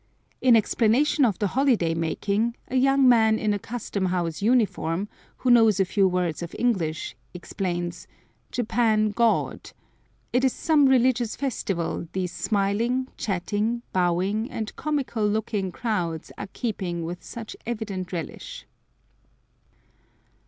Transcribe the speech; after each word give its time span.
In 0.41 0.55
explanation 0.55 1.23
of 1.25 1.37
the 1.37 1.49
holiday 1.49 1.93
making, 1.93 2.55
a 2.69 2.75
young 2.75 3.07
man 3.07 3.37
in 3.37 3.53
a 3.53 3.59
custom 3.59 4.07
house 4.07 4.41
uniform, 4.41 5.07
who 5.37 5.51
knows 5.51 5.79
a 5.79 5.85
few 5.85 6.07
words 6.07 6.41
of 6.41 6.55
English, 6.57 7.15
explains 7.35 8.07
"Japan 8.51 9.09
God" 9.11 9.73
it 10.33 10.43
is 10.43 10.53
some 10.53 10.87
religious 10.87 11.35
festival 11.35 12.07
these 12.13 12.31
smiling, 12.31 13.09
chatting, 13.15 13.83
bowing, 13.93 14.49
and 14.49 14.75
comical 14.75 15.27
looking 15.27 15.71
crowds 15.71 16.31
are 16.35 16.49
keeping 16.51 17.05
with 17.05 17.23
such 17.23 17.55
evident 17.67 18.11
relish. 18.11 18.65